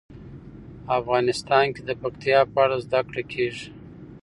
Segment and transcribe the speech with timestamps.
[0.99, 3.67] افغانستان کې د پکتیا په اړه زده کړه کېږي.